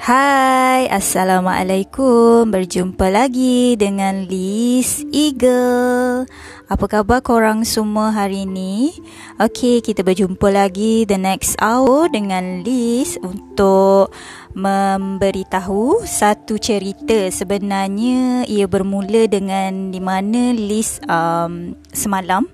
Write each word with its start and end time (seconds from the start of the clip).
Hai, 0.00 0.88
Assalamualaikum. 0.88 2.48
Berjumpa 2.48 3.12
lagi 3.12 3.76
dengan 3.76 4.24
Liz 4.24 5.04
Eagle. 5.12 6.24
Apa 6.72 6.88
khabar 6.88 7.20
korang 7.20 7.68
semua 7.68 8.08
hari 8.08 8.48
ini? 8.48 8.96
Okay, 9.36 9.84
kita 9.84 10.00
berjumpa 10.00 10.48
lagi 10.48 11.04
the 11.04 11.20
next 11.20 11.52
hour 11.60 12.08
dengan 12.08 12.64
Liz 12.64 13.20
Untuk 13.20 14.08
memberitahu 14.56 16.08
satu 16.08 16.56
cerita. 16.56 17.28
Sebenarnya 17.28 18.48
ia 18.48 18.64
bermula 18.64 19.28
dengan 19.28 19.92
di 19.92 20.00
mana 20.00 20.56
Liz 20.56 20.96
um, 21.12 21.76
semalam 21.92 22.48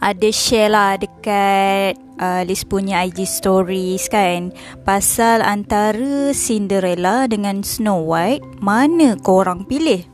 ada 0.00 0.28
share 0.32 0.72
lah 0.72 1.00
dekat 1.00 1.96
uh, 2.20 2.42
Liz 2.44 2.64
punya 2.64 3.04
IG 3.04 3.24
stories 3.24 4.08
kan. 4.12 4.52
Pasal 4.84 5.44
antara 5.44 6.32
Cinderella 6.36 7.28
dengan 7.28 7.64
Snow 7.64 8.04
White 8.04 8.60
mana 8.60 9.16
korang 9.20 9.64
pilih? 9.64 10.04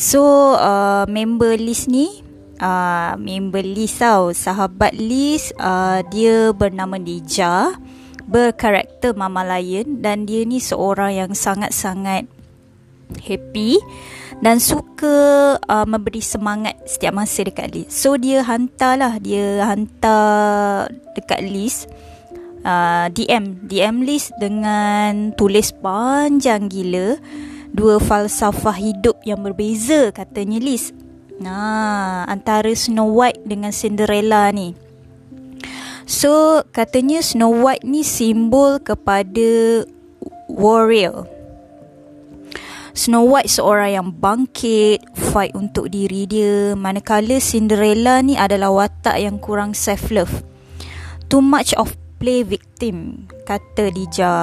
So 0.00 0.56
uh, 0.56 1.04
member 1.10 1.60
Liz 1.60 1.84
ni 1.90 2.24
uh, 2.62 3.16
member 3.20 3.64
Liz 3.64 4.00
tau 4.00 4.32
sahabat 4.32 4.96
Liz 4.96 5.52
uh, 5.60 6.00
dia 6.08 6.56
bernama 6.56 6.96
Dija 6.96 7.76
berkarakter 8.30 9.12
Mama 9.18 9.42
Lion 9.42 9.98
dan 10.00 10.24
dia 10.24 10.46
ni 10.46 10.62
seorang 10.62 11.18
yang 11.18 11.32
sangat-sangat 11.34 12.30
happy 13.18 13.80
dan 14.40 14.62
suka 14.62 15.56
uh, 15.58 15.86
memberi 15.88 16.22
semangat 16.22 16.78
setiap 16.86 17.16
masa 17.16 17.42
dekat 17.42 17.74
Liz. 17.74 17.90
So 17.90 18.14
dia 18.14 18.46
hantarlah 18.46 19.18
dia 19.18 19.66
hantar 19.66 20.88
dekat 21.18 21.42
Liz 21.42 21.90
uh, 22.64 23.10
DM 23.10 23.66
DM 23.66 24.06
Liz 24.06 24.30
dengan 24.38 25.34
tulis 25.34 25.74
panjang 25.74 26.70
gila 26.70 27.18
dua 27.70 28.02
falsafah 28.02 28.76
hidup 28.76 29.22
yang 29.22 29.42
berbeza 29.46 30.10
katanya 30.10 30.58
Liz. 30.58 30.90
Nah, 31.40 32.28
antara 32.28 32.68
Snow 32.68 33.16
White 33.16 33.48
dengan 33.48 33.72
Cinderella 33.72 34.52
ni. 34.52 34.76
So, 36.04 36.60
katanya 36.68 37.24
Snow 37.24 37.64
White 37.64 37.86
ni 37.86 38.04
simbol 38.04 38.76
kepada 38.82 39.82
warrior. 40.52 41.24
Snow 43.00 43.32
White 43.32 43.48
seorang 43.48 43.96
yang 43.96 44.08
bangkit, 44.12 45.00
fight 45.32 45.56
untuk 45.56 45.88
diri 45.88 46.28
dia, 46.28 46.76
manakala 46.76 47.40
Cinderella 47.40 48.20
ni 48.20 48.36
adalah 48.36 48.68
watak 48.68 49.16
yang 49.16 49.40
kurang 49.40 49.72
self-love. 49.72 50.44
Too 51.32 51.40
much 51.40 51.72
of 51.80 51.96
play 52.20 52.44
victim, 52.44 53.24
kata 53.48 53.88
Dija. 53.88 54.36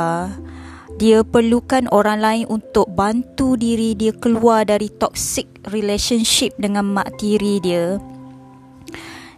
Dia 0.98 1.22
perlukan 1.22 1.86
orang 1.94 2.18
lain 2.18 2.46
untuk 2.50 2.90
bantu 2.98 3.62
diri 3.62 3.94
dia 3.94 4.10
keluar 4.18 4.66
dari 4.66 4.90
toxic 4.90 5.46
relationship 5.70 6.58
dengan 6.58 6.98
mak 6.98 7.14
tiri 7.22 7.62
dia. 7.62 8.02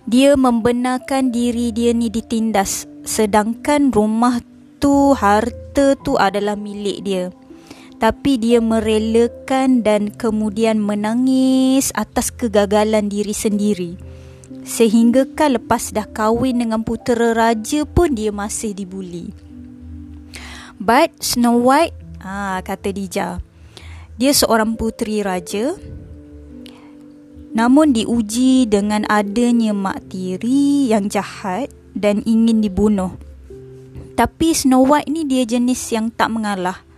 Dia 0.07 0.39
membenarkan 0.39 1.35
diri 1.35 1.75
dia 1.75 1.91
ni 1.91 2.07
ditindas 2.07 2.87
sedangkan 3.03 3.91
rumah 3.91 4.39
tu, 4.79 5.11
harta 5.11 5.99
tu 6.07 6.15
adalah 6.15 6.55
milik 6.55 7.03
dia 7.03 7.35
tapi 7.99 8.39
dia 8.39 8.63
merelakan 8.63 9.83
dan 9.83 10.07
kemudian 10.07 10.79
menangis 10.79 11.91
atas 11.91 12.31
kegagalan 12.31 13.11
diri 13.11 13.35
sendiri. 13.35 13.99
Sehingga 14.63 15.27
kan 15.35 15.59
lepas 15.59 15.91
dah 15.91 16.07
kahwin 16.07 16.63
dengan 16.63 16.81
putera 16.87 17.35
raja 17.35 17.83
pun 17.83 18.15
dia 18.15 18.31
masih 18.31 18.71
dibuli. 18.71 19.35
But 20.79 21.11
Snow 21.19 21.59
White, 21.59 22.23
ah 22.23 22.63
kata 22.63 22.95
Dija, 22.95 23.43
dia 24.15 24.31
seorang 24.31 24.79
puteri 24.79 25.19
raja. 25.19 25.75
Namun 27.51 27.91
diuji 27.91 28.63
dengan 28.69 29.03
adanya 29.11 29.75
mak 29.75 30.07
tiri 30.07 30.87
yang 30.87 31.11
jahat 31.11 31.67
dan 31.91 32.23
ingin 32.23 32.63
dibunuh. 32.63 33.11
Tapi 34.15 34.55
Snow 34.55 34.87
White 34.87 35.11
ni 35.11 35.27
dia 35.27 35.43
jenis 35.43 35.83
yang 35.91 36.13
tak 36.13 36.31
mengalah 36.31 36.88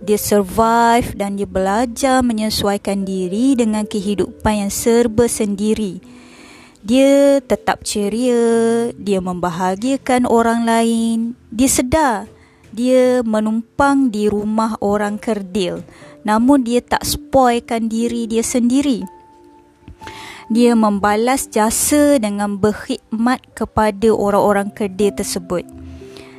dia 0.00 0.16
survive 0.16 1.12
dan 1.14 1.36
dia 1.36 1.46
belajar 1.46 2.24
menyesuaikan 2.24 3.04
diri 3.04 3.54
dengan 3.54 3.84
kehidupan 3.84 4.66
yang 4.66 4.72
serba 4.72 5.28
sendiri. 5.28 6.00
Dia 6.80 7.44
tetap 7.44 7.84
ceria, 7.84 8.88
dia 8.96 9.20
membahagiakan 9.20 10.24
orang 10.24 10.64
lain, 10.64 11.36
dia 11.52 11.68
sedar 11.68 12.28
dia 12.70 13.26
menumpang 13.26 14.14
di 14.14 14.30
rumah 14.30 14.78
orang 14.78 15.18
kerdil 15.18 15.82
namun 16.22 16.62
dia 16.62 16.84
tak 16.84 17.02
spoilkan 17.02 17.88
diri 17.88 18.28
dia 18.28 18.44
sendiri. 18.44 19.04
Dia 20.50 20.74
membalas 20.74 21.46
jasa 21.46 22.18
dengan 22.18 22.58
berkhidmat 22.58 23.54
kepada 23.54 24.10
orang-orang 24.10 24.68
kerdil 24.74 25.14
tersebut. 25.14 25.62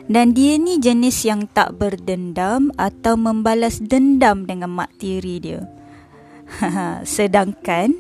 Dan 0.10 0.34
dia 0.34 0.58
ni 0.58 0.82
jenis 0.82 1.28
yang 1.28 1.46
tak 1.52 1.78
berdendam 1.78 2.74
atau 2.80 3.14
membalas 3.20 3.78
dendam 3.78 4.50
dengan 4.50 4.72
mak 4.72 4.90
tiri 4.98 5.38
dia. 5.38 5.62
Sedangkan 7.06 7.94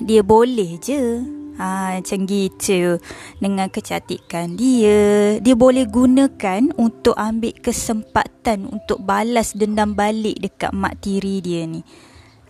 dia 0.00 0.24
boleh 0.24 0.80
je 0.80 1.20
ha, 1.60 1.98
macam 2.00 2.24
gitu 2.24 2.96
dengan 3.38 3.68
kecantikan 3.68 4.56
dia. 4.56 5.36
Dia 5.38 5.54
boleh 5.54 5.84
gunakan 5.84 6.72
untuk 6.80 7.16
ambil 7.18 7.52
kesempatan 7.60 8.68
untuk 8.70 9.02
balas 9.04 9.52
dendam 9.52 9.92
balik 9.92 10.40
dekat 10.40 10.72
mak 10.72 10.98
tiri 11.04 11.44
dia 11.44 11.68
ni. 11.68 11.84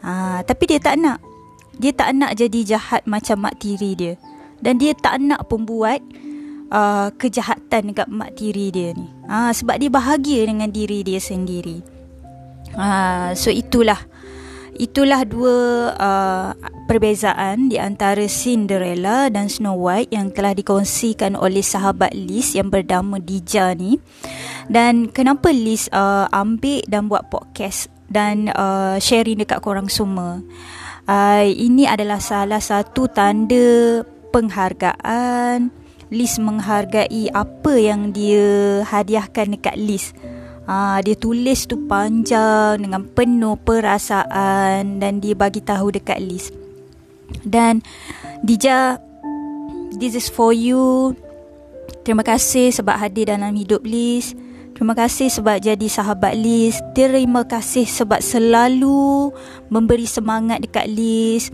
Ha, 0.02 0.42
tapi 0.46 0.70
dia 0.70 0.78
tak 0.82 0.98
nak. 0.98 1.18
Dia 1.72 1.90
tak 1.96 2.12
nak 2.14 2.36
jadi 2.36 2.76
jahat 2.76 3.02
macam 3.08 3.48
mak 3.48 3.58
tiri 3.58 3.96
dia. 3.96 4.14
Dan 4.62 4.78
dia 4.78 4.94
tak 4.94 5.18
nak 5.18 5.50
pun 5.50 5.66
buat 5.66 5.98
uh, 6.72 7.08
kejahatan 7.20 7.92
dekat 7.92 8.08
mak 8.08 8.32
tiri 8.34 8.72
dia 8.72 8.96
ni. 8.96 9.06
Uh, 9.28 9.52
sebab 9.52 9.76
dia 9.76 9.92
bahagia 9.92 10.48
dengan 10.48 10.72
diri 10.72 11.04
dia 11.04 11.20
sendiri. 11.20 11.84
Uh, 12.72 13.36
so 13.36 13.52
itulah 13.52 14.00
itulah 14.72 15.28
dua 15.28 15.56
uh, 16.00 16.50
perbezaan 16.88 17.68
di 17.68 17.76
antara 17.76 18.24
Cinderella 18.24 19.28
dan 19.28 19.52
Snow 19.52 19.76
White 19.76 20.16
yang 20.16 20.32
telah 20.32 20.56
dikongsikan 20.56 21.36
oleh 21.36 21.60
sahabat 21.60 22.16
Liz 22.16 22.56
yang 22.56 22.72
bernama 22.72 23.20
Dija 23.20 23.76
ni. 23.76 24.00
Dan 24.72 25.12
kenapa 25.12 25.52
Liz 25.52 25.92
uh, 25.92 26.24
ambil 26.32 26.80
dan 26.88 27.12
buat 27.12 27.28
podcast 27.28 27.92
dan 28.08 28.48
uh, 28.56 28.96
sharing 28.96 29.44
dekat 29.44 29.60
korang 29.60 29.92
semua. 29.92 30.40
Uh, 31.02 31.44
ini 31.44 31.84
adalah 31.84 32.22
salah 32.22 32.62
satu 32.62 33.10
tanda 33.10 34.00
penghargaan 34.30 35.81
Liz 36.12 36.36
menghargai 36.36 37.32
apa 37.32 37.72
yang 37.80 38.12
dia 38.12 38.84
hadiahkan 38.84 39.56
dekat 39.56 39.80
Liz. 39.80 40.12
Ha, 40.68 41.00
dia 41.00 41.16
tulis 41.16 41.64
tu 41.66 41.88
panjang 41.88 42.78
dengan 42.78 43.02
penuh 43.08 43.56
perasaan 43.56 45.00
dan 45.00 45.18
dia 45.18 45.32
bagi 45.32 45.64
tahu 45.64 45.90
dekat 45.96 46.20
Liz. 46.20 46.52
Dan 47.42 47.80
Dija, 48.44 49.00
this 49.96 50.12
is 50.12 50.28
for 50.28 50.52
you. 50.52 51.16
Terima 52.04 52.22
kasih 52.22 52.70
sebab 52.76 53.00
hadir 53.00 53.32
dalam 53.32 53.56
hidup 53.56 53.80
Liz. 53.82 54.36
Terima 54.76 54.92
kasih 54.98 55.30
sebab 55.30 55.62
jadi 55.64 55.86
sahabat 55.88 56.36
Liz. 56.36 56.76
Terima 56.92 57.46
kasih 57.48 57.88
sebab 57.88 58.20
selalu 58.20 59.32
memberi 59.72 60.04
semangat 60.04 60.60
dekat 60.60 60.90
Liz. 60.92 61.48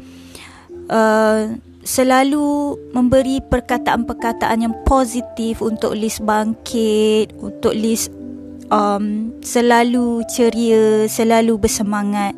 Uh, 0.89 1.61
selalu 1.85 2.77
memberi 2.93 3.39
perkataan-perkataan 3.45 4.65
yang 4.65 4.75
positif 4.85 5.63
untuk 5.63 5.95
Liz 5.95 6.19
bangkit, 6.19 7.35
untuk 7.39 7.75
Liz 7.75 8.11
um, 8.73 9.35
selalu 9.41 10.25
ceria, 10.29 11.07
selalu 11.09 11.59
bersemangat. 11.61 12.35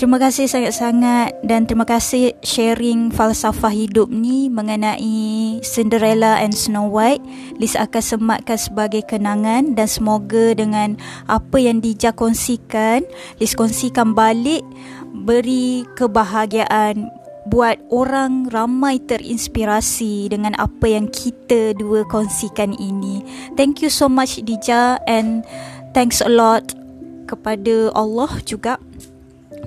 Terima 0.00 0.16
kasih 0.16 0.48
sangat-sangat 0.48 1.44
dan 1.44 1.68
terima 1.68 1.84
kasih 1.84 2.32
sharing 2.40 3.12
falsafah 3.12 3.68
hidup 3.68 4.08
ni 4.08 4.48
mengenai 4.48 5.60
Cinderella 5.60 6.40
and 6.40 6.56
Snow 6.56 6.88
White. 6.88 7.20
Liz 7.60 7.76
akan 7.76 8.00
sematkan 8.00 8.56
sebagai 8.56 9.04
kenangan 9.04 9.76
dan 9.76 9.84
semoga 9.84 10.56
dengan 10.56 10.96
apa 11.28 11.60
yang 11.60 11.84
Dija 11.84 12.16
kongsikan, 12.16 13.04
Liz 13.44 13.52
kongsikan 13.52 14.16
balik 14.16 14.64
beri 15.12 15.84
kebahagiaan 16.00 17.19
buat 17.48 17.80
orang 17.88 18.52
ramai 18.52 19.00
terinspirasi 19.00 20.28
dengan 20.28 20.52
apa 20.60 20.84
yang 20.84 21.08
kita 21.08 21.72
dua 21.78 22.04
kongsikan 22.04 22.76
ini. 22.76 23.24
Thank 23.56 23.80
you 23.80 23.88
so 23.88 24.12
much 24.12 24.42
Dija 24.44 25.00
and 25.08 25.46
thanks 25.96 26.20
a 26.20 26.28
lot 26.28 26.76
kepada 27.24 27.94
Allah 27.96 28.30
juga 28.44 28.76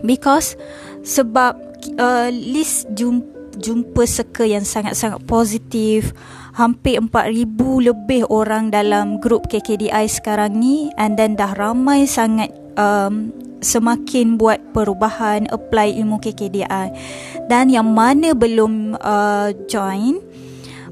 because 0.06 0.60
sebab 1.02 1.58
uh, 1.98 2.30
Liz 2.30 2.86
jumpa 2.94 3.34
jumpa 3.54 4.10
circle 4.10 4.50
yang 4.50 4.66
sangat-sangat 4.66 5.22
positif 5.30 6.10
hampir 6.58 6.98
4,000 6.98 7.46
lebih 7.86 8.26
orang 8.30 8.74
dalam 8.74 9.22
grup 9.22 9.50
KKDI 9.50 10.10
sekarang 10.10 10.58
ni 10.58 10.90
and 10.98 11.18
then 11.22 11.38
dah 11.38 11.54
ramai 11.54 12.10
sangat 12.10 12.50
um, 12.78 13.30
semakin 13.64 14.38
buat 14.38 14.60
perubahan 14.76 15.48
apply 15.50 15.96
ilmu 16.04 16.20
KKDI 16.20 16.88
dan 17.48 17.72
yang 17.72 17.90
mana 17.90 18.36
belum 18.36 19.00
uh, 19.00 19.56
join 19.66 20.20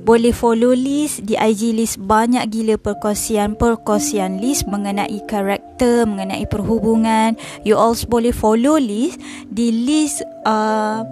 boleh 0.01 0.33
follow 0.33 0.73
list. 0.73 1.21
Di 1.29 1.37
IG 1.37 1.77
list 1.77 2.01
banyak 2.01 2.41
gila 2.49 2.75
perkongsian 2.81 3.53
perkongsian 3.53 4.41
list 4.41 4.65
mengenai 4.65 5.21
karakter 5.29 6.09
mengenai 6.09 6.49
perhubungan. 6.49 7.37
You 7.61 7.77
also 7.77 8.09
boleh 8.09 8.33
follow 8.33 8.81
list 8.81 9.21
di 9.47 9.69
list 9.69 10.25
uh, 10.49 11.05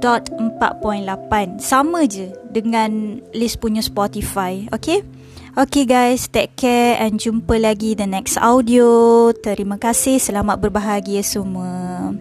dot 0.00 0.32
4.8 0.32 1.60
sama 1.60 2.08
je 2.08 2.32
dengan 2.48 3.20
list 3.36 3.60
punya 3.60 3.84
Spotify 3.84 4.64
okay 4.72 5.04
Okay 5.50 5.82
guys, 5.82 6.30
take 6.30 6.54
care 6.54 6.94
and 7.02 7.18
jumpa 7.18 7.58
lagi 7.58 7.98
the 7.98 8.06
next 8.06 8.38
audio. 8.38 9.34
Terima 9.34 9.82
kasih, 9.82 10.22
selamat 10.22 10.62
berbahagia 10.62 11.26
semua. 11.26 12.14